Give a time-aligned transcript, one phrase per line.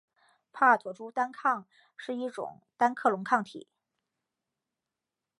[0.51, 3.67] 帕妥珠单抗是一种单克隆抗体。